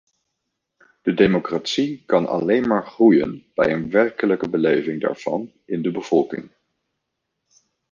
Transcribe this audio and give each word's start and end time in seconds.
De 1.01 1.13
democratie 1.13 2.03
kan 2.05 2.27
alleen 2.27 2.67
maar 2.67 2.85
groeien 2.87 3.45
bij 3.53 3.73
een 3.73 3.89
werkelijke 3.89 4.49
beleving 4.49 5.01
daarvan 5.01 5.51
in 5.65 5.81
de 5.81 5.91
bevolking. 5.91 6.49